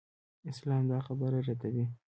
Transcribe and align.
اسلام 0.51 0.83
دا 0.91 0.97
خبره 1.07 1.39
ردوي. 1.47 1.85